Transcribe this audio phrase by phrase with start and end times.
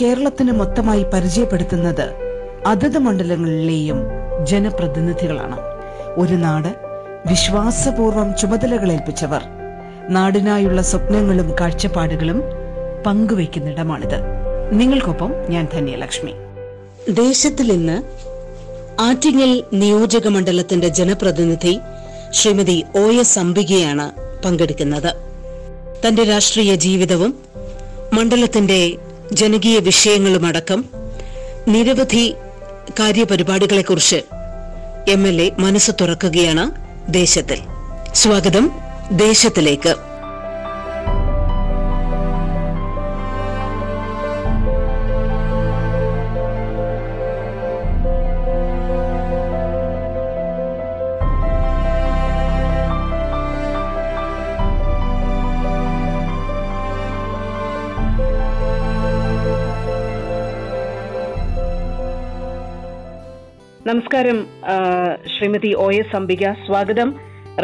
[0.00, 2.10] കേരളത്തിന് മൊത്തമായി പരിചയപ്പെടുത്തുന്നത്
[2.66, 3.96] അതത് മണ്ഡലങ്ങളിലെയും
[4.46, 5.56] ജനപ്രതിനിധികളാണ്.
[6.08, 6.68] ഒരു നാട്
[7.28, 9.42] വിശ്വാസപൂർവം ചുമതലകളേൽപ്പിച്ചവർ.
[10.08, 12.42] നാടിനായുള്ള സ്വപ്നങ്ങളും കാഴ്ചപ്പാടുകളും
[13.06, 14.16] പങ്കുവയ്ക്കുന്നിടമാണിത്.
[14.72, 16.32] നിങ്ങൾക്കൊപ്പം ഞാൻ ധന്യലക്ഷ്മി.
[17.12, 18.02] ദേശത്തിൽ ഇന്ന്
[19.00, 21.78] ആറ്റിങ്ങൽ നിയോജക മണ്ഡലത്തിന്റെ ജനപ്രതിനിധി
[22.32, 24.10] ശ്രീമതി ഒ എസ് അംബികയാണ്
[24.42, 25.14] പങ്കെടുക്കുന്നത്.
[26.06, 27.38] തന്റെ രാഷ്ട്രീയ ജീവിതവും
[28.12, 28.96] മണ്ഡലത്തിന്റെ
[29.32, 30.84] ജനകീയ വിഷയങ്ങളുമടക്കം
[31.68, 32.34] നിരവധി
[33.00, 34.22] കാര്യപരിപാടികളെക്കുറിച്ച്
[35.08, 36.70] എം എൽ എ മനസ്സ് തുറക്കുകയാണ്
[37.12, 37.58] ദേശത്തിൽ.
[38.14, 38.70] സ്വാഗതം
[39.12, 40.07] ദേശത്തിലേക്ക്.
[63.88, 64.38] നമസ്കാരം
[65.34, 66.50] ശ്രീമതി ഒ എസ് അംബിക.
[66.64, 67.14] സ്വാഗതം.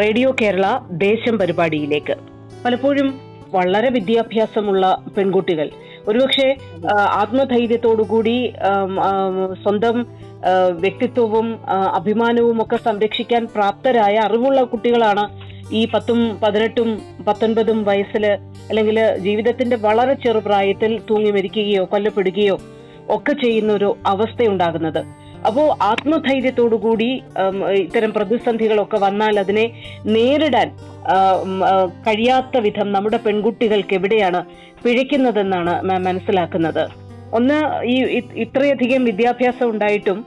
[0.01, 2.15] റേഡിയോ കേരള ദേശം പരിപാടിയിലേക്ക്.
[2.65, 3.09] പലപ്പോഴും
[3.53, 5.71] വളരെ വിദ്യാഭ്യാസമുള്ള പെൺകുട്ടികൾ.
[6.09, 6.47] ഒരുപക്ഷെ
[7.23, 8.53] ആത്മധൈര്യത്തോടുകൂടി
[9.63, 10.07] സ്വന്തം
[10.79, 15.25] വ്യക്തിത്വവും അഭിമാനവും ഒക്കെ സംരക്ഷിക്കാൻ പ്രാപ്തരായ അറിവുള്ള കുട്ടികളാണ്
[15.73, 16.91] ഈ പത്തും പതിനെട്ടും
[17.29, 18.27] പത്തൊൻപതും വയസ്സിൽ
[18.69, 22.59] അല്ലെങ്കിൽ ജീവിതത്തിന്റെ വളരെ ചെറുപ്രായത്തിൽ തൂങ്ങി മരിക്കുകയോ കൊല്ലപ്പെടുകയോ
[23.11, 25.24] ഒക്കെ ചെയ്യുന്ന ഒരു അവസ്ഥയുണ്ടാകുന്നത്.
[25.47, 29.65] അപ്പോ ആത്മധൈര്യത്തോടുകൂടി കൂടി ഇത്തരം പ്രതിസന്ധികളൊക്കെ വന്നാൽ അതിനെ
[30.07, 30.69] നേരിടാൻ
[32.07, 34.41] കഴിയാത്ത വിധം നമ്മുടെ പെൺകുട്ടികൾക്ക് എവിടെയാണ്
[34.85, 36.85] പിഴയ്ക്കുന്നതെന്നാണ് മാം മനസ്സിലാക്കുന്നത്.
[37.33, 37.97] ഒന്ന് ഈ
[38.45, 40.19] ഇത്രയധികം വിദ്യാഭ്യാസം ഉണ്ടായിട്ടും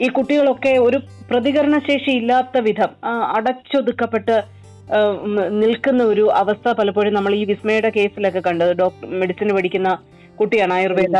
[0.00, 0.98] ഈ കുട്ടികളൊക്കെ ഒരു
[1.30, 2.90] പ്രതികരണശേഷി ഇല്ലാത്ത വിധം
[3.36, 4.36] അടച്ചൊതുക്കപ്പെട്ട്
[5.62, 9.90] നിൽക്കുന്ന ഒരു അവസ്ഥ പലപ്പോഴും നമ്മൾ ഈ വിസ്മയുടെ കേസിലൊക്കെ കണ്ടത് ഡോക്ടർ മെഡിസിൻ പഠിക്കുന്ന
[10.40, 11.16] കുട്ടിയാണ് ആയുർവേദ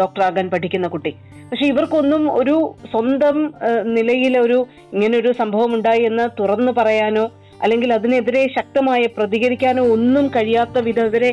[0.00, 1.12] ഡോക്ടർ ആകാൻ പഠിക്കുന്ന കുട്ടി.
[1.50, 2.54] പക്ഷെ ഇവർക്കൊന്നും ഒരു
[2.92, 3.36] സ്വന്തം
[3.96, 4.58] നിലയിൽ ഒരു
[4.92, 7.24] ഇങ്ങനെ ഒരു സംഭവം ഉണ്ടായി എന്ന് തുറന്നു പറയാനോ
[7.62, 11.30] അല്ലെങ്കിൽ അതിനെതിരെ ശക്തമായ പ്രതികരിക്കാനോ ഒന്നും കഴിയാത്ത വിധം ഇവരെ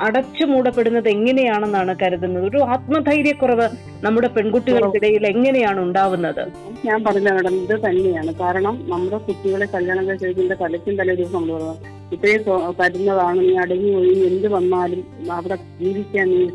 [0.00, 2.46] അടച്ചു മൂടപ്പെടുന്നത് എങ്ങനെയാണെന്നാണ് കരുതുന്നത്?
[2.46, 3.68] ഒരു ആത്മധൈര്യക്കുറവ്
[4.02, 6.48] നമ്മുടെ പെൺകുട്ടികൾക്കിടയിൽ എങ്ങനെയാണ് ഉണ്ടാവുന്നത്?
[6.84, 8.34] ഞാൻ പറഞ്ഞ മാഡം തന്നെയാണ്.
[8.34, 11.76] കാരണം നമ്മുടെ കുട്ടികളെ കല്യാണം കഴിച്ചതിന്റെ തലയ്ക്കും തലേ ദിവസം നമ്മൾ
[12.12, 16.46] ഇത്രയും തരുന്നതാണ് നീ അടങ്ങി പോയി എന്ത് വന്നാലും അവിടെ ജീവിക്കാൻ നീ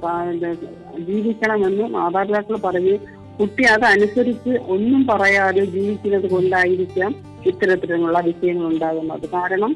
[1.06, 2.98] ജീവിക്കണമെന്ന് മാതാപിതാക്കൾ പറഞ്ഞ്
[3.40, 9.30] കുട്ടി അതനുസരിച്ച് ഒന്നും പറയാതെ ജീവിക്കുന്നത് കൊണ്ടായിരിക്കാം ഇത്തരത്തിലുള്ള വിഷയങ്ങൾ ഉണ്ടാകുന്നത്.
[9.34, 9.76] കാരണം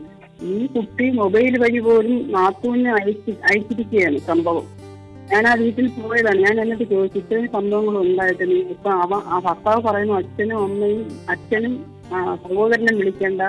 [0.51, 4.65] ഈ കുട്ടി മൊബൈൽ വഴി പോലും നാത്തൂന് അയച്ച് അയച്ചിരിക്കുകയാണ് സംഭവം.
[5.31, 6.39] ഞാൻ ആ വീട്ടിൽ പോയതാണ്.
[6.41, 8.01] ഞാൻ എന്നിട്ട് ചോദിച്ചു ഇത്രയും സംഭവങ്ങൾ
[8.45, 11.75] നീ ഇപ്പൊ അവ ആ ഭർത്താവ് പറയുന്നു അച്ഛനും അമ്മയും അച്ഛനും
[12.43, 13.41] സഹോദരനും വിളിക്കേണ്ട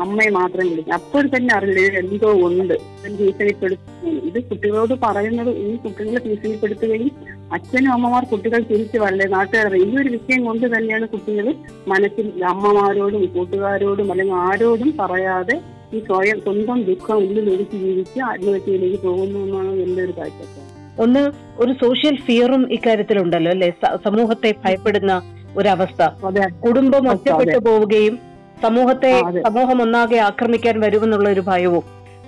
[0.00, 0.94] അമ്മയെ മാത്രം വിളിക്കും.
[0.94, 2.74] അപ്പോൾ തന്നെ അറിയില്ല എന്തോ ഉണ്ട്.
[3.18, 4.12] ഭീഷണിപ്പെടുത്തുന്നു.
[4.28, 7.10] ഇത് കുട്ടികളോട് പറയുന്നത് ഈ കുട്ടികളെ ഭീഷണിപ്പെടുത്തുകയും
[7.52, 11.54] അച്ഛനും അമ്മമാർ കുട്ടികൾ തിരിച്ചു വരല്ലേ നാട്ടുകാരെ ഈ ഒരു വിഷയം കൊണ്ട് തന്നെയാണ് കുട്ടികൾ
[11.88, 15.56] മനസ്സിൽ അമ്മമാരോടും കൂട്ടുകാരോടും അല്ലെങ്കിൽ ആരോടും പറയാതെ
[15.92, 21.00] ഈ സ്വയം സ്വന്തം ദുഃഖം ഒതുക്കി ജീവിച്ച് ആത്മഹത്യയിലേക്ക് പോകുന്നു എന്നാണ് എന്റെ ഒരു കാഴ്ചപ്പാട്.
[21.02, 23.72] ഒന്ന് ഒരു സോഷ്യൽ ഫിയറും ഇക്കാര്യത്തിലുണ്ടല്ലോ അല്ലെ?
[24.04, 25.22] സമൂഹത്തെ ഭയപ്പെടുന്ന
[25.56, 26.02] ഒരവസ്ഥ.
[26.66, 28.18] കുടുംബം ഒറ്റപ്പെട്ടു പോവുകയും
[28.62, 31.84] സമൂഹത്തെ സമൂഹം ഒന്നാകെ ആക്രമിക്കാൻ വരുമെന്നുള്ള ഒരു ഭയവും.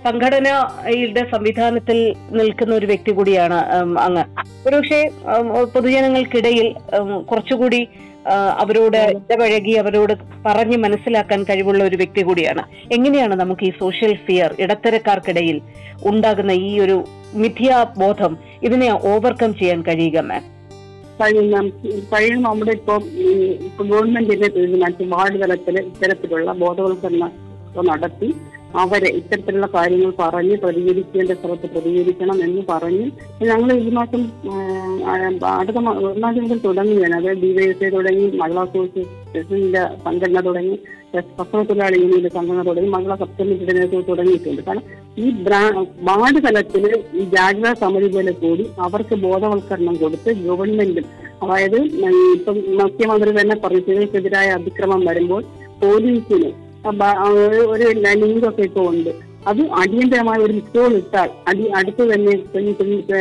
[0.06, 1.98] സംഘടനയുടെ സംവിധാനത്തിൽ
[2.30, 3.58] നിൽക്കുന്ന ഒരു വ്യക്തി കൂടിയാണ്
[4.06, 4.24] അങ്ങ്.
[4.66, 5.00] ഒരുപക്ഷെ
[5.74, 6.68] പൊതുജനങ്ങൾക്കിടയിൽ
[7.30, 7.80] കുറച്ചുകൂടി
[8.62, 10.12] അവരോട് ഇടപഴകി അവരോട്
[10.46, 12.62] പറഞ്ഞ് മനസ്സിലാക്കാൻ കഴിവുള്ള ഒരു വ്യക്തി കൂടിയാണ്.
[12.92, 15.58] എങ്ങനെയാണ് നമുക്ക് ഈ സോഷ്യൽ ഫിയർ ഇടത്തരക്കാർക്കിടയിൽ
[16.04, 16.96] ഉണ്ടാകുന്ന ഈ ഒരു
[17.34, 18.32] മിഥ്യാബോധം
[18.62, 20.44] ഇതിനെ ഓവർകം ചെയ്യാൻ കഴിയുക മാം
[22.42, 23.02] നമ്മുടെ ഇപ്പം
[23.68, 27.32] ഇപ്പൊ ഗവൺമെന്റിന്റെ തീരുമാനത്തിൽ വാർഡ് തലത്തിൽ ഇത്തരത്തിലുള്ള ബോധവൽക്കരണം
[27.86, 28.28] നടത്തി
[28.82, 33.06] അവരെ ഇത്തരത്തിലുള്ള കാര്യങ്ങൾ പറഞ്ഞ് പ്രതികരിക്കേണ്ട സ്ഥലത്ത് പ്രതികരിക്കണം എന്ന് പറഞ്ഞ്
[33.50, 34.22] ഞങ്ങൾ ഈ മാസം
[35.54, 35.78] അടുത്ത
[36.10, 37.16] ഒന്നാം തീയതി മുതൽ തുടങ്ങുകയാണ്.
[37.18, 40.76] അതായത് ഡിവൈഎസ്ഐ തുടങ്ങി മഹിളാ സോഷ്യലിന്റെ സംഘടന തുടങ്ങി
[41.38, 44.62] ഭക്ഷണ തൊഴിലാളി യൂണിയന്റെ സംഘടന തുടങ്ങി മഹിളാ സപ്തമിയുടെ നേതൃത്വം തുടങ്ങിയിട്ടുണ്ട്.
[44.66, 44.84] കാരണം
[45.18, 45.26] ഈ
[46.08, 46.84] വാർഡ് തലത്തിൽ
[47.20, 51.06] ഈ ജാഗ്രതാ സമിതി പോലെ കൂടി അവർക്ക് ബോധവൽക്കരണം കൊടുത്ത് ഗവൺമെന്റും
[51.42, 51.78] അതായത്
[52.36, 55.42] ഇപ്പം മുഖ്യമന്ത്രി തന്നെ പറഞ്ഞു സ്ത്രീകൾക്കെതിരായ അതിക്രമം വരുമ്പോൾ
[55.82, 56.50] പോലീസിന്
[56.88, 59.10] ഒരു- ലിങ്കൊക്കെ ഇപ്പോൾ ഉണ്ട്.
[59.48, 62.32] അത് അടിയന്തരമായ ഒരു മിസ്കോൾ ഇട്ടാൽ അടി അടുത്ത് തന്നെ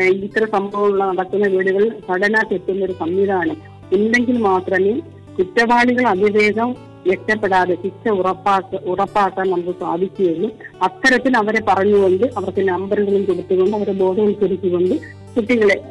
[0.08, 3.58] ഇത്തരം സംഭവങ്ങൾ നടക്കുന്ന വീടുകളിൽ പഠനത്തെത്തുന്ന ഒരു സംവിധാനം
[3.94, 4.94] ഉണ്ടെങ്കിൽ മാത്രമേ
[5.38, 6.76] കുറ്റവാളികൾ അതിവേഗം
[7.12, 10.50] രക്ഷപ്പെടാതെ ശിക്ഷ ഉറപ്പാക്ക ഉറപ്പാക്കാൻ നമുക്ക് സാധിക്കുകയുള്ളൂ.
[10.82, 14.96] അത്തരത്തിൽ അവരെ പറഞ്ഞുകൊണ്ട് അവർക്ക് നമ്പറുകളും കൊടുത്തുകൊണ്ട് അവരെ ബോധവൽക്കരിച്ചുകൊണ്ട്
[15.36, 15.82] കുട്ടികളെ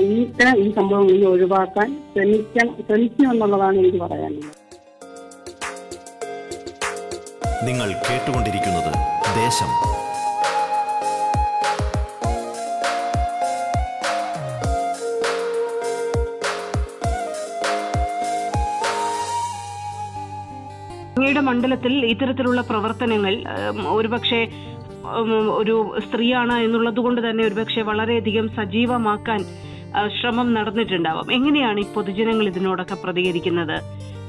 [0.00, 4.57] ഈ ഇത്തരം ഈ സംഭവങ്ങളിൽ ഒഴിവാക്കാൻ ശ്രമിക്കണം ശ്രമിക്കുമെന്നുള്ളതാണ് എനിക്ക് പറയാനുള്ളത്.
[7.66, 8.92] നിങ്ങൾ കേട്ടുകൊണ്ടിരിക്കുന്നത്
[9.36, 9.70] ദേശം.
[21.16, 23.34] അങ്ങയുടെ മണ്ഡലത്തിൽ ഇത്തരത്തിലുള്ള പ്രവർത്തനങ്ങൾ
[23.88, 24.40] ഒരുപക്ഷെ
[25.60, 29.40] ഒരു സ്ത്രീയാണ് എന്നുള്ളത് കൊണ്ട് തന്നെ ഒരുപക്ഷെ വളരെയധികം സജീവമാക്കാൻ
[30.20, 31.32] ശ്രമം നടന്നിട്ടുണ്ടാവാം.
[31.32, 33.76] എങ്ങനെയാണ് ഈ പൊതുജനങ്ങൾ ഇതിനോടൊക്കെ പ്രതികരിക്കുന്നത്?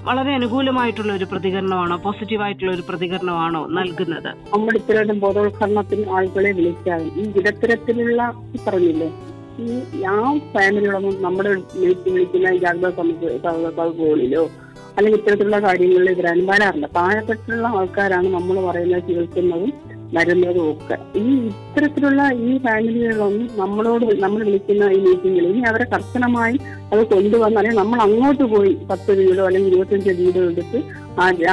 [0.06, 1.98] വളരെ അനുകൂലമായിട്ടുള്ള ഒരു പ്രതികരണമാണോ?
[1.98, 4.30] പോസിറ്റീവായിട്ടുള്ള ഒരു പ്രതികരണമാണോ നൽകുന്നത്?
[4.54, 8.34] നമ്മുടെ ഇത്തരം ബോധവൽക്കരണത്തിന് ആളുകളെ വിളിക്കാതെ ഈ ഇടത്തരത്തിലുള്ള
[8.68, 9.10] പറഞ്ഞില്ലേ?
[9.60, 10.16] ഈ ആ
[10.54, 12.90] ഫാമിലികളൊന്നും നമ്മുടെ വിളിക്കുന്ന ജാഗ്രതാ
[14.98, 19.72] അല്ലെങ്കിൽ ഇത്തരത്തിലുള്ള കാര്യങ്ങളിൽ ഇവർ അനുമാനാറില്ല താഴെപ്പെട്ടുള്ള ആൾക്കാരാണ് നമ്മൾ പറയുന്നത് കേൾക്കുന്നതും
[20.16, 26.58] വരുന്നതും ഒക്കെ ഈ ഇത്തരത്തിലുള്ള ഈ ഫാമിലികളൊന്നും നമ്മളോട് നമ്മൾ വിളിക്കുന്ന ഈ മീറ്റിങ്ങിൽ ഇനി അവരെ കർശനമായി
[26.94, 30.80] അത് കൊണ്ടുവന്ന് അല്ലെങ്കിൽ നമ്മൾ അങ്ങോട്ട് പോയി പത്ത് വീടോ അല്ലെങ്കിൽ ഇരുപത്തഞ്ച് വീടോ എടുത്ത്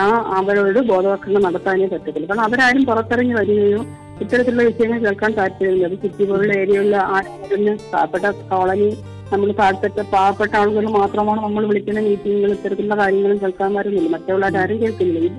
[0.00, 0.04] ആ
[0.38, 3.82] അവരോട് ബോധവൽക്കരണം നടത്താനേ പറ്റത്തില്ല കാരണം അവരാരും പുറത്തിറങ്ങി വരികയോ
[4.22, 5.86] ഇത്തരത്തിലുള്ള വിഷയങ്ങൾ കേൾക്കാൻ താല്പര്യമില്ല.
[5.88, 8.88] അത് സിറ്റി പോലുള്ള ഏരിയയിലുള്ള ആരും പാവപ്പെട്ട കോളനി
[9.32, 14.10] നമ്മൾ താഴ്ത്തട്ട പാവപ്പെട്ട ആളുകൾ മാത്രമാണ് നമ്മൾ വിളിക്കുന്ന മീറ്റിങ്ങുകൾ ഇത്തരത്തിലുള്ള കാര്യങ്ങളും കേൾക്കാൻ വരുന്നില്ല.
[14.16, 15.30] മറ്റുള്ളവരാരും കേൾക്കുന്നില്ല.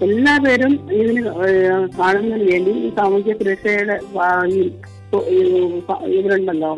[0.00, 1.22] ഇത് എല്ലാ പേരും ഇതിന്
[1.98, 3.94] കാണുന്നതിന് വേണ്ടി ഈ സാമൂഹ്യ സുരക്ഷയുടെ
[6.08, 6.70] ഇവരുണ്ടല്ലോ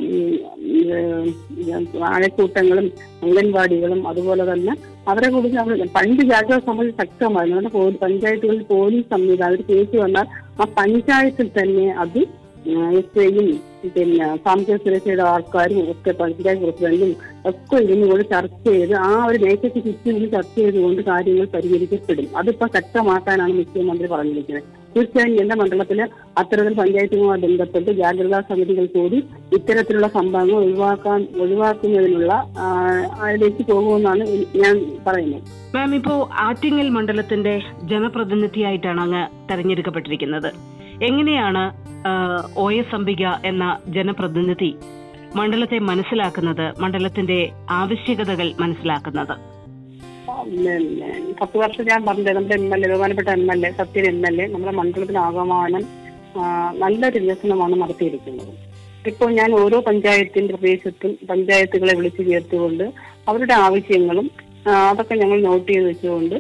[2.04, 2.86] ആഴക്കൂട്ടങ്ങളും
[3.22, 4.74] അംഗൻവാടികളും അതുപോലെ തന്നെ
[5.08, 7.68] അവരെ കുറിച്ച് അവർ പണ്ട് ജാഗ്രത സമിതി ശക്തമായിരുന്നു.
[7.68, 10.26] പോ- പഞ്ചായത്തുകളിൽ പോലീസ് സംവിധാനം അവർ കേസ് വന്നാൽ
[10.62, 12.20] ആ പഞ്ചായത്തിൽ തന്നെ അത്
[12.98, 13.48] എസ് ഐയും
[13.82, 17.12] പിന്നെ സാമൂഹ്യ സുരക്ഷയുടെ ആൾക്കാരും ഒക്കെ പഞ്ചായത്ത് പ്രസിഡന്റും
[17.50, 22.28] ഒക്കെ ഇരുന്ന് കൊണ്ട് ചർച്ച ചെയ്ത് ആ ഒരു മേഖലയ്ക്ക് ചുറ്റും ചർച്ച ചെയ്തുകൊണ്ട് കാര്യങ്ങൾ പരിഹരിക്കപ്പെടും.
[22.36, 24.66] അതിപ്പോ ശക്തമാക്കാനാണ് മുഖ്യമന്ത്രി പറഞ്ഞിരിക്കുന്നത്.
[24.94, 25.98] തീർച്ചയായും എന്റെ മണ്ഡലത്തിൽ
[26.40, 29.18] അത്തരത്തിൽ പഞ്ചായത്തുമായി ബന്ധപ്പെട്ട് ജാഗ്രതാ സമിതികൾ കൂടി
[29.56, 32.32] ഇത്തരത്തിലുള്ള സംഭവങ്ങൾ ഒഴിവാക്കാൻ ഒഴിവാക്കുന്നതിനുള്ള
[33.24, 34.24] അതിലേക്ക് പോകുമെന്നാണ്
[34.62, 34.74] ഞാൻ
[35.06, 35.44] പറയുന്നത്.
[35.74, 36.14] മാം ഇപ്പോ
[36.46, 37.54] ആറ്റിങ്ങൽ മണ്ഡലത്തിന്റെ
[37.92, 40.50] ജനപ്രതിനിധിയായിട്ടാണ് അങ്ങ് തെരഞ്ഞെടുക്കപ്പെട്ടിരിക്കുന്നത്.
[41.06, 41.64] എങ്ങനെയാണ്
[42.62, 43.64] ഒ എസ് അംബിക എന്ന
[43.96, 44.70] ജനപ്രതിനിധി
[45.38, 47.38] മണ്ഡലത്തെ മനസ്സിലാക്കുന്നത് മണ്ഡലത്തിന്റെ
[47.80, 49.34] ആവശ്യകതകൾ മനസ്സിലാക്കുന്നത്?
[51.40, 54.36] പത്ത് വർഷം ഞാൻ പറഞ്ഞത് നമ്മുടെ എം എൽ എ ബഹുമാനപ്പെട്ട M L A Sathyan M L
[54.42, 55.84] A നമ്മുടെ മണ്ഡലത്തിന് ആകമാനം
[56.82, 58.52] നല്ലൊരു വികസനമാണ് നടത്തിയിരിക്കുന്നത്.
[59.10, 62.84] ഇപ്പോൾ ഞാൻ ഓരോ പഞ്ചായത്തിന്റെ പ്രദേശത്തും പഞ്ചായത്തുകളെ വിളിച്ചു ചേർത്തുകൊണ്ട്
[63.28, 64.26] അവരുടെ ആവശ്യങ്ങളും
[64.88, 66.36] അതൊക്കെ ഞങ്ങൾ നോട്ട് ചെയ്ത് വെച്ചുകൊണ്ട്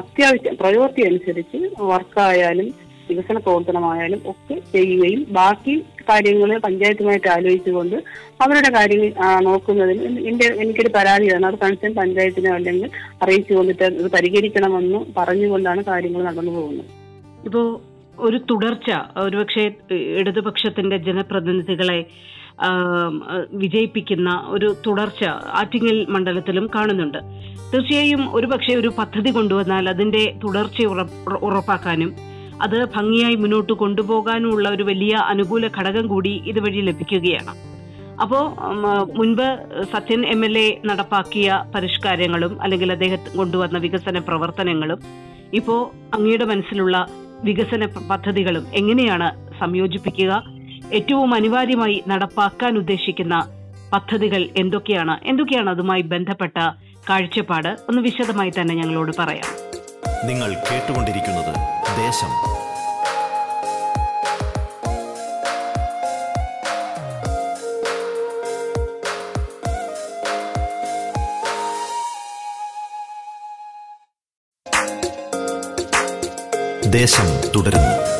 [0.00, 1.58] അത്യാവശ്യം പ്രയോറിറ്റി അനുസരിച്ച്
[1.92, 2.68] വർക്കായാലും
[3.10, 5.74] വികസന പ്രവർത്തനമായാലും ഒക്കെ ചെയ്യുകയും ബാക്കി
[6.10, 7.96] കാര്യങ്ങൾ പഞ്ചായത്തുമായിട്ട് ആലോചിച്ചുകൊണ്ട്
[8.44, 9.10] അവരുടെ കാര്യങ്ങൾ
[9.40, 11.44] നോക്കുന്നതിൽ എന്റെ എനിക്കൊരു പരാതി പരാതിയാണ്.
[11.46, 12.88] അത് കൺസേൺ പഞ്ചായത്തിനോ അല്ലെങ്കിൽ
[13.22, 16.88] അറിയിച്ചു കൊണ്ടിട്ട് ഇത് പരിഹരിക്കണമെന്ന് പറഞ്ഞുകൊണ്ടാണ് കാര്യങ്ങൾ നടന്നു പോകുന്നത്.
[17.44, 17.62] ഇപ്പോ
[18.18, 19.64] ഒരു തുടർച്ച ഒരുപക്ഷെ
[20.20, 21.98] ഇടതുപക്ഷത്തിന്റെ ജനപ്രതിനിധികളെ
[23.52, 25.24] വിജയിപ്പിക്കുന്ന ഒരു തുടർച്ച
[25.60, 27.20] ആറ്റിങ്ങൽ മണ്ഡലത്തിലും കാണുന്നുണ്ട്.
[27.72, 30.86] തീർച്ചയായും ഒരുപക്ഷെ ഒരു പദ്ധതി കൊണ്ടുവന്നാൽ അതിന്റെ തുടർച്ച
[31.48, 32.10] ഉറപ്പാക്കാനും
[32.62, 37.52] അത് ഭംഗിയായി മുന്നോട്ട് കൊണ്ടുപോകാനുമുള്ള ഒരു വലിയ അനുകൂല ഘടകം കൂടി ഇതുവഴി ലഭിക്കുകയാണ്.
[38.22, 38.44] അപ്പോൾ
[39.18, 39.46] മുൻപ്
[39.92, 45.00] സത്യൻ എം എൽ എ നടപ്പാക്കിയ പരിഷ്കാരങ്ങളും അല്ലെങ്കിൽ അദ്ദേഹം കൊണ്ടുവന്ന വികസന പ്രവർത്തനങ്ങളും
[45.54, 45.76] ഇപ്പോ
[46.14, 47.06] അങ്ങയുടെ മനസ്സിലുള്ള
[47.44, 49.28] വികസന പദ്ധതികളും എങ്ങനെയാണ്
[49.60, 50.42] സംയോജിപ്പിക്കുക?
[50.92, 53.36] ഏറ്റവും അനിവാര്യമായി നടപ്പാക്കാൻ ഉദ്ദേശിക്കുന്ന
[53.92, 55.16] പദ്ധതികൾ എന്തൊക്കെയാണ്?
[55.24, 56.58] എന്തൊക്കെയാണ് അതുമായി ബന്ധപ്പെട്ട
[57.08, 57.70] കാഴ്ചപ്പാട്?
[57.88, 59.67] ഒന്ന് വിശദമായി തന്നെ ഞങ്ങളോട് പറയാം.
[60.24, 61.54] നിങ്ങൾ കേട്ടുകൊണ്ടിരിക്കുന്നത്
[61.96, 62.58] ദേശം.
[76.90, 78.17] ദേശം തുടരുന്നു.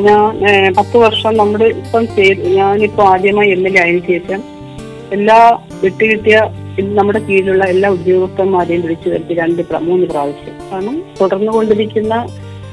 [0.00, 0.36] ഞാൻ
[0.76, 4.40] പത്ത് വർഷം നമ്മുടെ ഇപ്പം ചെയ്ത് ഞാനിപ്പോ ആദ്യമായി എം എൽ എ ആയതിനു ശേഷം
[5.12, 5.38] എല്ലാ
[5.82, 6.36] വിട്ടുകിട്ടിയ
[6.68, 10.54] കിട്ടിയ നമ്മുടെ കീഴിലുള്ള എല്ലാ ഉദ്യോഗസ്ഥന്മാരെയും വിളിച്ചു വരുത്തി രണ്ട് മൂന്ന് പ്രാവശ്യം.
[10.70, 12.14] കാരണം തുടർന്നു കൊണ്ടിരിക്കുന്ന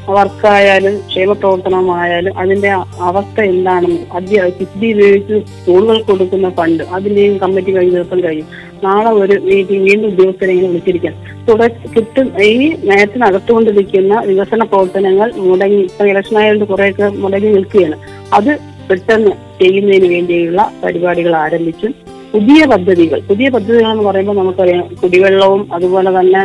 [0.07, 7.95] വർക്കായാലും ക്ഷേമ പ്രവർത്തനമായാലും അതിന്റെ അവസ്ഥ എന്താണെന്ന് അധ്യ കിഡ്നി ഉപയോഗിച്ച് സ്കൂളുകൾ കൊടുക്കുന്ന ഫണ്ട് അതിന്റെയും കമ്മിറ്റി കഴിഞ്ഞ
[7.95, 8.47] ദിവസം കഴിയും
[8.83, 11.15] നാളെ ഒരു മീറ്റിംഗ് വീണ്ടും ഉദ്യോഗസ്ഥരെ വിളിച്ചിരിക്കാം
[11.49, 12.27] തുടർ കിട്ടും.
[12.41, 12.53] ഈ
[12.89, 17.97] നേരത്തെ നടത്തുകൊണ്ടിരിക്കുന്ന വികസന പ്രവർത്തനങ്ങൾ മുടങ്ങി ഇപ്പൊ ഇലക്ഷൻ ആയതുകൊണ്ട് കുറെയൊക്കെ മുടങ്ങി നിൽക്കുകയാണ്.
[18.33, 18.51] അത്
[18.89, 21.87] പെട്ടെന്ന് ചെയ്യുന്നതിന് വേണ്ടിയുള്ള പരിപാടികൾ ആരംഭിച്ചു.
[22.33, 23.19] പുതിയ പദ്ധതികൾ.
[23.29, 26.41] പുതിയ പദ്ധതികൾ എന്ന് പറയുമ്പോൾ നമുക്കറിയാം കുടിവെള്ളവും അതുപോലെ തന്നെ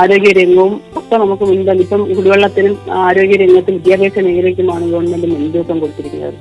[0.00, 6.34] ആരോഗ്യ രംഗവും ഒക്കെ നമുക്ക് മുൻപ് ഇപ്പം കുടിവെള്ളത്തിനും ആരോഗ്യ രംഗത്തും വിദ്യാഭ്യാസ മേഖലയ്ക്കുമാണ് ഗവൺമെന്റ് മുൻതൂക്കം കൊടുത്തിരിക്കുന്നത്.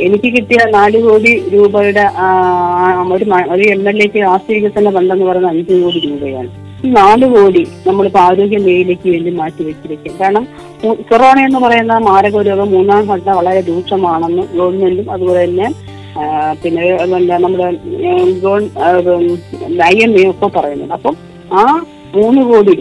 [0.00, 2.04] എനിക്ക് കിട്ടിയ നാല് കോടി രൂപയുടെ
[3.54, 6.50] ഒരു എം എൽ എക്ക് ആസ്തി വികസന ഫണ്ടെന്ന് പറയുന്നത് അഞ്ച് കോടി രൂപയാണ്.
[6.98, 10.14] നാല് കോടി നമ്മളിപ്പോ ആരോഗ്യ മേഖലയ്ക്ക് വേണ്ടി മാറ്റി വെച്ചിരിക്കും.
[10.20, 10.44] കാരണം
[11.10, 15.68] കൊറോണ എന്ന് പറയുന്ന മാരക രോഗം മൂന്നാം ഘട്ടം വളരെ രൂക്ഷമാണെന്ന് ഗവൺമെന്റും അതുപോലെ തന്നെ
[16.62, 16.84] പിന്നെ
[17.44, 17.66] നമ്മുടെ
[19.84, 21.14] ഐ എം എ ഒക്കെ പറയുന്നത് അപ്പം
[21.60, 21.64] ആ
[22.14, 22.76] മൂന്ന് കോടി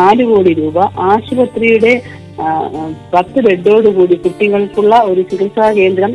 [0.00, 0.78] നാല് കോടി രൂപ
[1.10, 1.92] ആശുപത്രിയുടെ
[3.14, 6.12] പത്ത് ബെഡോട് കൂടി കുട്ടികൾക്കുള്ള ഒരു ചികിത്സാ കേന്ദ്രം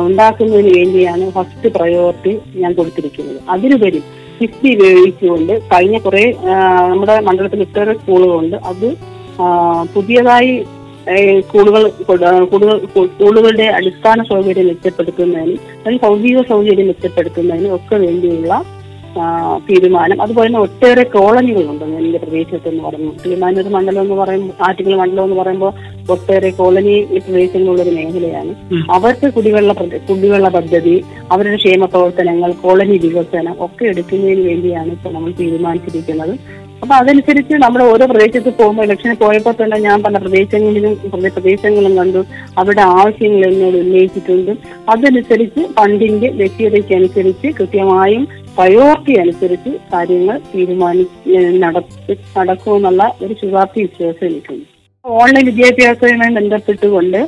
[0.00, 2.32] ഉണ്ടാക്കുന്നതിന് വേണ്ടിയാണ് ഫസ്റ്റ് പ്രയോറിറ്റി
[2.62, 3.38] ഞാൻ കൊടുത്തിരിക്കുന്നത്.
[3.48, 4.00] അതിനുപരി
[4.40, 6.24] കിഫ്ബി ഉപയോഗിച്ചുകൊണ്ട് കഴിഞ്ഞ കുറെ
[6.90, 8.56] നമ്മുടെ മണ്ഡലത്തിൽ ഒട്ടേറെ സ്കൂളുകളുണ്ട്.
[8.56, 8.88] അത്
[9.94, 10.52] പുതിയതായി
[11.40, 11.82] സ്കൂളുകൾ
[13.06, 18.52] സ്കൂളുകളുടെ അടിസ്ഥാന സൗകര്യം മെച്ചപ്പെടുത്തുന്നതിനും അല്ലെങ്കിൽ ഭൗതിക സൗകര്യം മെച്ചപ്പെടുത്തുന്നതിനും ഒക്കെ വേണ്ടിയുള്ള
[19.70, 20.22] തീരുമാനം.
[20.22, 21.84] അതുപോലെ തന്നെ ഒട്ടേറെ കോളനികളുണ്ട്.
[21.84, 25.72] എന്റെ പ്രദേശത്ത് എന്ന് പറയുമ്പോൾ തീരുമാനൂർ മണ്ഡലം എന്ന് പറയുമ്പോൾ ആറ്റുകൾ മണ്ഡലം എന്ന് പറയുമ്പോൾ
[26.10, 28.54] ഒട്ടേറെ കോളനി പ്രദേശങ്ങളുള്ള ഒരു മേഖലയാണ്.
[28.90, 29.72] അവർക്ക് കുടിവെള്ള
[30.08, 36.62] കുടിവെള്ള പദ്ധതി അവരുടെ ക്ഷേമ പ്രവർത്തനങ്ങൾ കോളനി വികസനം ഒക്കെ എടുക്കുന്നതിന് വേണ്ടിയാണ് ഇപ്പൊ നമ്മൾ തീരുമാനിച്ചിരിക്കുന്നത്.
[36.82, 40.94] അപ്പൊ അതനുസരിച്ച് നമ്മുടെ ഓരോ പ്രദേശത്ത് പോകുമ്പോൾ ഇലക്ഷന് പോയപ്പോൾ തന്നെ ഞാൻ പല പ്രദേശങ്ങളിലും
[41.36, 42.24] പ്രദേശങ്ങളും കണ്ടു.
[42.58, 44.52] അവരുടെ ആവശ്യങ്ങൾ എന്നോട് ഉന്നയിച്ചിട്ടുണ്ട്.
[44.88, 48.28] അതനുസരിച്ച് ഫണ്ടിന്റെ ലഭ്യതയ്ക്കനുസരിച്ച് കൃത്യമായും
[48.58, 51.04] പ്രയോറിറ്റി അനുസരിച്ച് കാര്യങ്ങൾ തീരുമാനി
[51.58, 54.71] നടത്തി നടക്കുമെന്നുള്ള ഒരു ശുഭാപ്തി വിശ്വാസം എനിക്കുണ്ട്
[55.04, 57.20] ഓൺലൈൻ വിദ്യാഭ്യാസവുമായി ബന്ധപ്പെട്ടുകൊണ്ട്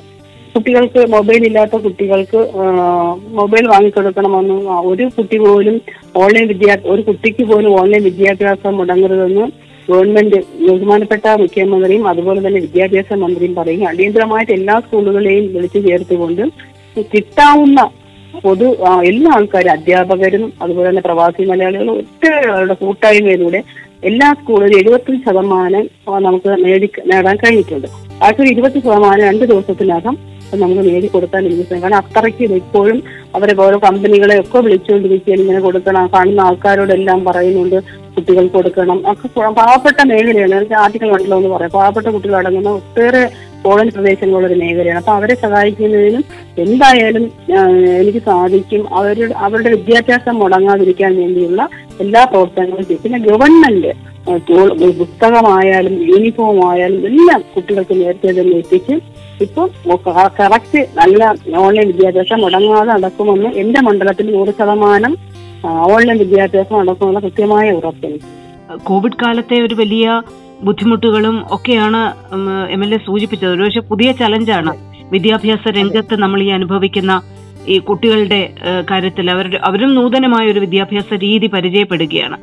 [0.54, 2.40] കുട്ടികൾക്ക് മൊബൈൽ ഇല്ലാത്ത കുട്ടികൾക്ക്
[3.38, 5.76] മൊബൈൽ വാങ്ങിക്കൊടുക്കണമെന്നും ഒരു കുട്ടി പോലും
[6.16, 9.46] ഓൺലൈൻ വിദ്യാ ഒരു കുട്ടിക്ക് പോലും ഓൺലൈൻ വിദ്യാഭ്യാസം മുടങ്ങരുതെന്ന്
[9.88, 16.44] ഗവൺമെന്റ് ബഹുമാനപ്പെട്ട മുഖ്യമന്ത്രിയും അതുപോലെ തന്നെ വിദ്യാഭ്യാസ മന്ത്രിയും പറയും അടിയന്തരമായിട്ട് എല്ലാ സ്കൂളുകളെയും വിളിച്ചു ചേർത്തുകൊണ്ട്
[17.06, 17.80] കിട്ടാവുന്ന
[18.44, 18.68] പൊതു
[19.04, 22.24] എല്ലാ ആൾക്കാരും അധ്യാപകരും അതുപോലെ തന്നെ പ്രവാസി മലയാളികളും ഒറ്റ
[22.80, 23.60] കൂട്ടായ്മയിലൂടെ
[24.08, 25.84] എല്ലാ സ്കൂളിലും എഴുപത്തഞ്ച് ശതമാനം
[26.24, 27.88] നമുക്ക് നേടി നേടാൻ കഴിഞ്ഞിട്ടുണ്ട്.
[28.22, 30.16] ബാക്കി ഇരുപത്തി ശതമാനം രണ്ട് ദിവസത്തിനകം
[30.54, 32.98] നമുക്ക് നമുക്ക് നേടിക്കൊടുക്കാൻ ഇരിക്കുന്നത് കാരണം അത്രയ്ക്ക് ഇപ്പോഴും
[33.36, 35.40] അവരെ ഓരോ കമ്പനികളെ ഒക്കെ വിളിച്ചുകൊണ്ടിരിക്കുകയാണ്.
[35.44, 37.78] ഇങ്ങനെ കൊടുക്കണം കാണുന്ന ആൾക്കാരോടെല്ലാം പറയുന്നുണ്ട്
[38.16, 38.98] കുട്ടികൾ കൊടുക്കണം.
[39.12, 39.28] ഒക്കെ
[39.60, 40.74] പാവപ്പെട്ട മേഖലയാണ്.
[40.82, 41.70] ആർട്ടിക്കൽ മണ്ഡലം എന്ന് പറയാം.
[41.70, 43.24] പാവപ്പെട്ട കുട്ടികൾ അടങ്ങുന്ന ഒട്ടേറെ
[43.64, 44.98] കോളനി പ്രദേശങ്ങളുള്ള ഒരു മേഖലയാണ്.
[44.98, 46.24] അപ്പൊ അവരെ സഹായിക്കുന്നതിനും
[46.64, 47.24] എന്തായാലും
[48.00, 48.82] എനിക്ക് സാധിക്കും.
[48.94, 51.68] അവരുടെ അവരുടെ വിദ്യാഭ്യാസം മുടങ്ങാതിരിക്കാൻ വേണ്ടിയുള്ള
[52.02, 53.02] എല്ലാ പ്രവർത്തനങ്ങളും ചെയ്യും.
[53.02, 53.92] പിന്നെ ഗവൺമെന്റ്
[55.00, 58.94] പുസ്തകമായാലും യൂണിഫോം ആയാലും എല്ലാം കുട്ടികൾക്ക് നേരത്തെ തന്നെ എത്തിച്ച്
[59.44, 59.68] ഇപ്പം
[60.38, 61.20] കറക്റ്റ് നല്ല
[61.64, 65.14] ഓൺലൈൻ വിദ്യാഭ്യാസം മുടങ്ങാതെ നടക്കുമെന്ന് എന്റെ മണ്ഡലത്തിൽ നൂറ് ശതമാനം
[65.94, 68.30] ഓൺലൈൻ വിദ്യാഭ്യാസം നടക്കുമെന്ന കൃത്യമായ ഉറപ്പെനിക്ക്
[68.88, 70.22] കോവിഡ് കാലത്തെ ഒരു വലിയ
[70.66, 72.00] ബുദ്ധിമുട്ടുകളും ഒക്കെയാണ്
[72.74, 73.52] എം എൽ എ സൂചിപ്പിച്ചത്.
[73.54, 74.72] ഒരുപക്ഷെ പുതിയ ചലഞ്ചാണ്
[75.12, 77.14] വിദ്യാഭ്യാസ രംഗത്ത് നമ്മൾ ഈ അനുഭവിക്കുന്ന
[77.68, 78.38] ഈ കുട്ടികളുടെ
[78.90, 82.36] കാര്യത്തിൽ അവരുടെ അവരും നൂതനമായ ഒരു വിദ്യാഭ്യാസ രീതി പരിചയപ്പെടുകയാണ്.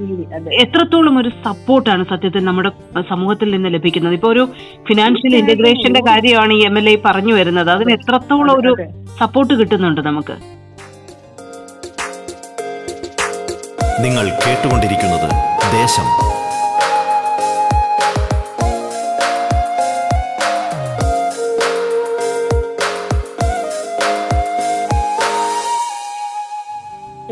[0.63, 2.72] എത്രത്തോളം ഒരു സപ്പോർട്ടാണ് സത്യത്തിൽ നമ്മുടെ
[3.10, 4.13] സമൂഹത്തിൽ നിന്ന് ലഭിക്കുന്നത്?
[4.13, 4.46] ഇപ്പൊ ഒരു
[4.90, 7.72] ഫിനാൻഷ്യൽ ഇന്റഗ്രേഷന്റെ കാര്യമാണ് ഈ എം എൽ എ പറഞ്ഞു വരുന്നത്.
[7.75, 8.74] അതിന് എത്രത്തോളം ഒരു
[9.22, 10.38] സപ്പോർട്ട് കിട്ടുന്നുണ്ട് നമുക്ക്?
[14.06, 15.30] നിങ്ങൾ കേട്ടുകൊണ്ടിരിക്കുന്നത്
[15.80, 16.08] ദേശം.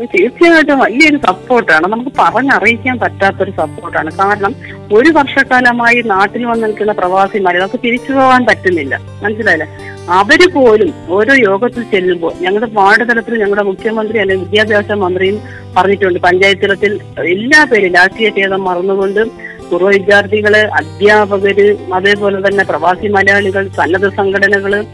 [0.06, 4.54] തീർച്ചയായിട്ടും വലിയൊരു സപ്പോർട്ടാണ് നമുക്ക് പറഞ്ഞറിയിക്കാൻ പറ്റാത്തൊരു സപ്പോർട്ടാണ് കാരണം
[4.92, 9.00] ഒരു വർഷക്കാലമായി നാട്ടിൽ വന്ന് നിൽക്കുന്ന പ്രവാസിമാരെ നമുക്ക് തിരിച്ചു പോകാൻ പറ്റുന്നില്ല.
[9.22, 9.66] മനസ്സിലായില്ലേ?
[10.10, 15.42] അവർ പോലും ഓരോ യോഗത്തിൽ ചെല്ലുമ്പോൾ ഞങ്ങളുടെ വാർഡ് തലത്തിൽ ഞങ്ങളുടെ മുഖ്യമന്ത്രി അല്ലെങ്കിൽ വിദ്യാഭ്യാസ മന്ത്രിയും
[15.76, 16.18] പറഞ്ഞിട്ടുണ്ട്.
[16.18, 24.08] പഞ്ചായത്ത് തലത്തിൽ എല്ലാ പേരും രാഷ്ട്രീയ ഭേദം മറന്നുകൊണ്ട് പൂർവ വിദ്യാർത്ഥികൾ അധ്യാപകര് അതേപോലെ തന്നെ പ്രവാസി മലയാളികൾ സന്നദ്ധ
[24.16, 24.84] സംഘടനകൾ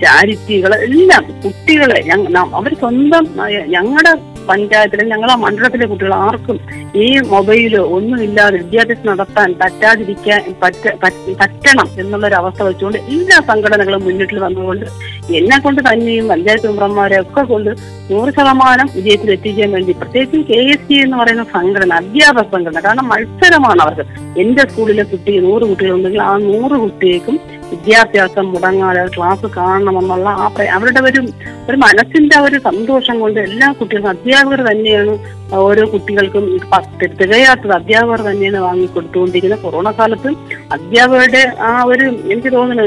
[0.00, 2.00] ചാരിറ്റികൾ എല്ലാം കുട്ടികളെ
[2.54, 3.24] അവർ സ്വന്തം
[3.66, 4.12] ഞങ്ങളുടെ
[4.48, 6.60] പഞ്ചായത്തിലെ ഞങ്ങളെ മണ്ഡലത്തിലെ കുട്ടികൾ ആർക്കും
[6.96, 14.34] ഈ മൊബൈലോ ഒന്നുമില്ലാതെ വിദ്യാഭ്യാസം നടത്താൻ പറ്റാതിരിക്കാൻ പറ്റ പറ്റ- പറ്റണം എന്നുള്ളൊരു അവസ്ഥ വെച്ചുകൊണ്ട് എല്ലാ സംഘടനകളും മുന്നിട്ട്
[14.34, 14.86] വന്നുകൊണ്ട്
[15.34, 17.70] എന്നെ കൊണ്ട് തന്നെയും പഞ്ചായത്ത് മെമ്പർമാരെ ഒക്കെ കൊണ്ട്
[18.10, 23.08] നൂറ് ശതമാനം വിജയത്തിൽ എത്തിക്കാൻ വേണ്ടി പ്രത്യേകിച്ചും കെ എസ് സി എന്ന് പറയുന്ന സംഘടന അധ്യാപക സംഘടന കാരണം
[23.08, 24.04] മത്സരമാണ് അവർക്ക്.
[24.40, 27.36] എന്റെ സ്കൂളിലെ കുട്ടി നൂറ് കുട്ടികളുണ്ടെങ്കിൽ ആ നൂറ് കുട്ടിയേക്കും
[27.74, 31.20] വിദ്യാഭ്യാസം മുടങ്ങാതെ ക്ലാസ് കാണണമെന്നുള്ള ആ അവരുടെ ഒരു
[31.68, 35.12] ഒരു മനസ്സിന്റെ ഒരു സന്തോഷം കൊണ്ട് എല്ലാ കുട്ടികൾക്കും അധ്യാപകർ തന്നെയാണ്
[35.54, 36.44] ഓരോ കുട്ടികൾക്കും
[37.20, 37.72] തികയാത്തത്.
[37.72, 39.62] അധ്യാപകർ തന്നെയാണ് വാങ്ങിക്കൊടുത്തുകൊണ്ടിരിക്കുന്നത്.
[39.62, 40.30] കൊറോണ കാലത്ത്
[40.72, 42.86] അധ്യാപകരുടെ ആ ഒരു എനിക്ക് തോന്നുന്നു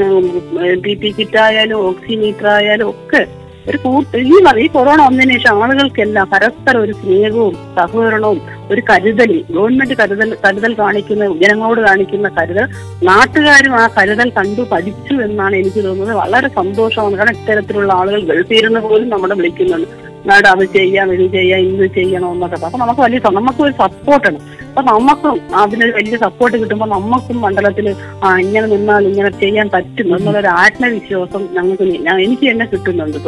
[0.84, 3.22] പി പി കിറ്റ് ആയാലും ഓക്സിമീറ്റർ ആയാലും ഒക്കെ
[3.70, 4.18] ഒരു കൂട്ട്
[4.64, 8.40] ഈ കൊറോണ വന്നതിന് ശേഷം ആളുകൾക്കെല്ലാം പരസ്പരം ഒരു സ്നേഹവും സഹകരണവും
[8.72, 12.66] ഒരു കരുതൽ ഗവൺമെന്റ് കരുതൽ കരുതൽ കാണിക്കുന്ന ജനങ്ങളോട് കാണിക്കുന്ന കരുതൽ.
[13.08, 16.16] നാട്ടുകാരും ആ കരുതൽ കണ്ടു പഠിച്ചു എന്നാണ് എനിക്ക് തോന്നുന്നത്.
[16.22, 17.16] വളരെ സന്തോഷമാണ്.
[17.20, 19.88] കാരണം ഇത്തരത്തിലുള്ള ആളുകൾ ഗൾഫീരുന്ന പോലും നമ്മുടെ വിളിക്കുന്നുണ്ട്.
[20.28, 22.56] മാഡം അത് ചെയ്യാം ഇത് ചെയ്യാം ഇത് ചെയ്യണം എന്നൊക്കെ.
[22.66, 27.86] അപ്പൊ നമുക്ക് വലിയ നമുക്ക് ഒരു സപ്പോർട്ടാണ് അപ്പൊ നമുക്കും അതിനൊരു വലിയ സപ്പോർട്ട് കിട്ടുമ്പോൾ നമുക്കും മണ്ഡലത്തിൽ
[28.24, 31.84] ആ ഇങ്ങനെ നിന്നാൽ ഇങ്ങനെ ചെയ്യാൻ പറ്റും എന്നുള്ളൊരു ആത്മവിശ്വാസം ഞങ്ങൾക്ക്
[32.26, 33.18] എനിക്ക് തന്നെ കിട്ടുന്നുണ്ട്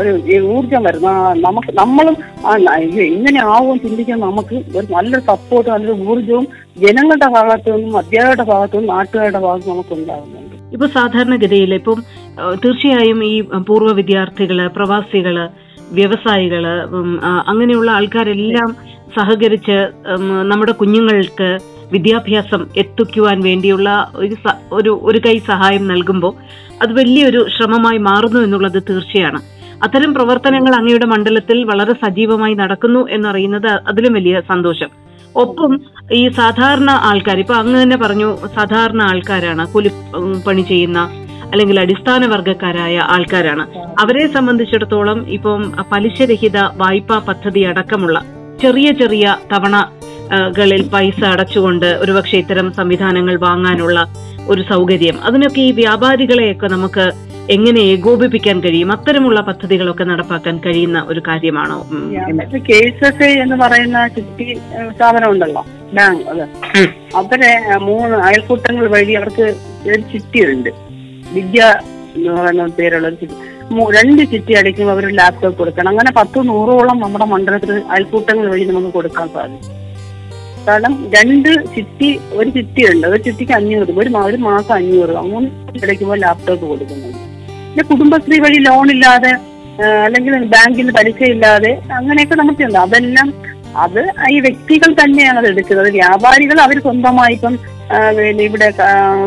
[0.00, 2.16] ഒരു ഊർജം വരുന്ന നമുക്ക് നമ്മളും
[3.16, 6.46] ഇങ്ങനെ ആവും ചിന്തിക്കാൻ നമുക്ക് ഒരു നല്ലൊരു സപ്പോർട്ട് നല്ലൊരു ഊർജവും
[6.78, 10.56] ജനങ്ങളുടെ ഭാഗത്തു നിന്നും അധ്യാപകരുടെ ഭാഗത്തു നിന്നും നാട്ടുകാരുടെ ഭാഗത്തും നമുക്ക് ഉണ്ടാകുന്നുണ്ട്.
[10.72, 11.98] ഇപ്പൊ സാധാരണഗതിയിൽ ഇപ്പം
[12.64, 15.36] തീർച്ചയായും ഈ പൂർവ വിദ്യാർത്ഥികൾ പ്രവാസികൾ
[15.92, 16.64] വ്യവസായികൾ
[17.46, 18.70] അങ്ങനെയുള്ള ആൾക്കാരെല്ലാം
[19.16, 19.76] സഹകരിച്ച്
[20.50, 21.58] നമ്മുടെ കുഞ്ഞുങ്ങൾക്ക്
[21.92, 24.34] വിദ്യാഭ്യാസം എത്തിക്കുവാൻ വേണ്ടിയുള്ള ഒരു
[24.72, 26.34] ഒരു ഒരു കൈ സഹായം നൽകുമ്പോൾ
[26.82, 29.57] അത് വലിയൊരു ശ്രമമായി മാറുന്നു എന്നുള്ളത് തീർച്ചയാണ്.
[29.84, 34.90] അത്തരം പ്രവർത്തനങ്ങൾ അങ്ങയുടെ മണ്ഡലത്തിൽ വളരെ സജീവമായി നടക്കുന്നു എന്നറിയുന്നത് അതിലും വലിയ സന്തോഷം.
[35.42, 35.72] ഒപ്പം
[36.12, 39.90] ഈ സാധാരണ ആൾക്കാർ ഇപ്പൊ അങ്ങ് തന്നെ പറഞ്ഞു സാധാരണ ആൾക്കാരാണ് കൂലി
[40.46, 41.00] പണി ചെയ്യുന്ന
[41.52, 43.64] അല്ലെങ്കിൽ അടിസ്ഥാന വർഗക്കാരായ ആൾക്കാരാണ്.
[43.98, 48.18] അവരെ സംബന്ധിച്ചിടത്തോളം ഇപ്പം പലിശരഹിത വായ്പാ പദ്ധതി അടക്കമുള്ള
[48.64, 49.76] ചെറിയ ചെറിയ തവണ
[50.70, 53.98] ളിൽ പൈസ അടച്ചുകൊണ്ട് ഒരുപക്ഷെ ഇത്തരം സംവിധാനങ്ങൾ വാങ്ങാനുള്ള
[54.48, 55.16] ഒരു സൗകര്യം.
[55.28, 57.04] അതിനൊക്കെ ഈ വ്യാപാരികളെയൊക്കെ നമുക്ക്
[57.54, 58.92] എങ്ങനെ ഏകോപിപ്പിക്കാൻ കഴിയും?
[58.92, 61.78] അത്തരമുള്ള പദ്ധതികളൊക്കെ നടപ്പാക്കാൻ കഴിയുന്ന ഒരു കാര്യമാണോ.
[62.68, 64.46] കെ എസ് എഫ് ഐ എന്ന് പറയുന്ന ചിട്ടി
[64.96, 65.62] സ്ഥാപനം ഉണ്ടല്ലോ
[65.96, 66.44] ബാങ്ക് അത്.
[67.20, 67.52] അവരെ
[67.88, 69.46] മൂന്ന് അയൽക്കൂട്ടങ്ങൾ വഴി അവർക്ക്
[69.92, 70.70] ഒരു ചിട്ടിയുണ്ട്.
[71.36, 71.60] വിദ്യ
[72.16, 73.36] എന്ന് പറയുന്ന പേരുള്ള ഒരു ചിട്ടി.
[73.96, 75.90] രണ്ട് ചിട്ടി അടിക്കുമ്പോൾ അവർ ലാപ്ടോപ്പ് കൊടുക്കണം.
[75.92, 79.74] അങ്ങനെ പത്ത് നൂറോളം നമ്മുടെ മണ്ഡലത്തിൽ അയൽക്കൂട്ടങ്ങൾ വഴി നമുക്ക് കൊടുക്കാൻ സാധിക്കും.
[80.68, 83.06] കാരണം രണ്ട് ചിട്ടി ഒരു ചിട്ടിയുണ്ട്.
[83.06, 87.27] ഒരു ചിട്ടിക്ക് അഞ്ഞൂറ് ഒരു ഒരു മാസം അഞ്ഞൂറ് അങ്ങനെ ചിട്ടി അടിക്കുമ്പോൾ ലാപ്ടോപ്പ് കൊടുക്കുന്നുണ്ട്.
[87.68, 89.32] പിന്നെ കുടുംബശ്രീ വഴി ലോൺ ഇല്ലാതെ
[90.04, 92.78] അല്ലെങ്കിൽ ബാങ്കിൽ പലിശ ഇല്ലാതെ അങ്ങനെയൊക്കെ നമുക്കുണ്ട്.
[92.78, 93.28] അതെല്ലാം
[93.76, 94.00] അത്
[94.30, 95.90] ഈ വ്യക്തികൾ തന്നെയാണ് അത് എടുക്കുന്നത്.
[95.90, 97.58] വ്യാപാരികൾ അവർ സ്വന്തമായി ഇപ്പം
[98.40, 98.72] ഇവിടെ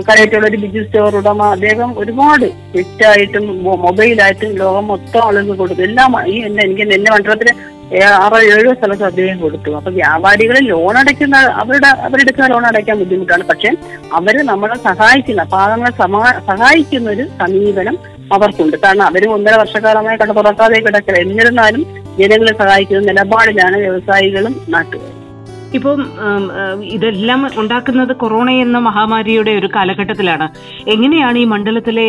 [0.10, 5.82] കരയറ്റുള്ള ഒരു ബിജു സ്റ്റോർ ഉടമ അദ്ദേഹം ഒരുപാട് വിറ്റായിട്ടും മൊ- മൊബൈലായിട്ടും ലോകം മൊത്തം ആളുകൾക്ക് കൊടുത്തു.
[5.82, 7.50] എല്ലാം ഈ എന്നെ എനിക്ക് എന്റെ മണ്ഡലത്തിൽ
[7.94, 9.72] ഏ- ആറോ ഏഴോ സ്ഥലത്ത് അദ്ദേഹം കൊടുത്തു.
[9.72, 13.44] അപ്പൊ വ്യാപാരികൾ ലോൺ അടയ്ക്കുന്ന അവരുടെ അവരെടുക്കുന്ന ലോൺ അടയ്ക്കാൻ ബുദ്ധിമുട്ടാണ്.
[13.44, 13.72] പക്ഷെ
[14.14, 15.92] അവർ നമ്മളെ സഹായിക്കുന്ന പാവങ്ങളെ
[16.48, 17.98] സഹായിക്കുന്ന ഒരു സമീപനം
[18.36, 21.82] അവർക്കുണ്ട് കാരണം അവർ ഒന്നര വർഷക്കാലമായി കട തുറക്കാതെ കിടക്കില്ല എന്നിരുന്നാലും
[22.20, 25.18] ജനങ്ങളെ സഹായിക്കുന്ന നിലപാടിലാണ് വ്യവസായികളും നാട്ടുകാരും.
[25.78, 26.00] ഇപ്പം
[26.96, 30.48] ഇതെല്ലാം ഉണ്ടാക്കുന്നത് കൊറോണ എന്ന മഹാമാരിയുടെ ഒരു കാലഘട്ടത്തിലാണ്.
[30.94, 32.08] എങ്ങനെയാണ് ഈ മണ്ഡലത്തിലെ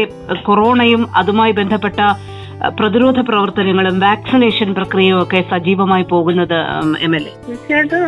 [0.49, 2.01] കൊറോണയും അതുമായി ബന്ധപ്പെട്ട
[2.69, 6.55] പ്രതിരോധ പ്രവർത്തനങ്ങളും വാക്സിനേഷൻ പ്രക്രിയയും ഒക്കെ സജീവമായി പോകുന്നത്
[7.01, 7.33] എം എൽ എ.
[7.49, 8.03] തീർച്ചയായിട്ടും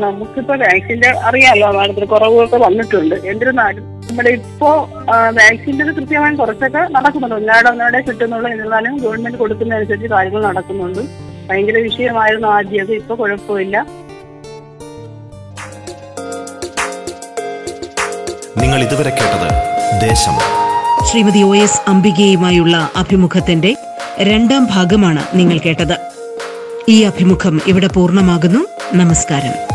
[0.00, 3.14] നമുക്കിപ്പോ വാക്സിന്റെ അറിയാലോ മാഡത്തിന് കുറവൊക്കെ വന്നിട്ടുണ്ട്.
[3.14, 4.88] എന്നിരുന്നാലും നമ്മുടെ ഇപ്പോ
[5.30, 7.34] വാക്സിന്റെ കൃത്യമായി കുറച്ചൊക്കെ നടക്കുന്നുണ്ട്.
[7.34, 11.00] ഒന്നാടെ ഒന്നാടെ കിട്ടുന്നുള്ളൂ എന്നിരുന്നാലും ഗവൺമെന്റ് കൊടുക്കുന്നതനുസരിച്ച് കാര്യങ്ങൾ നടക്കുന്നുണ്ട്.
[11.50, 13.86] ഭയങ്കര വിഷയമായിരുന്നു ആദ്യമൊക്കെ ഇപ്പൊ കുഴപ്പമില്ല.
[18.58, 19.48] നിങ്ങൾ ഇതുവരെ കേട്ടത്
[20.08, 20.36] ദേശം.
[21.10, 23.76] ശ്രീമതി ഒ എസ് അംബികയുമായുള്ള അഭിമുഖത്തിന്റെ
[24.20, 25.98] രണ്ടാം ഭാഗമാണ് നിങ്ങൾ കേട്ടത്.
[26.88, 28.66] ഈ അഭിമുഖം ഇവിടെ പൂർണമാകുന്നു.
[28.94, 29.73] നമസ്കാരം.